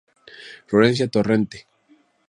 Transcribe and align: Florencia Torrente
Florencia 0.65 1.07
Torrente 1.07 1.67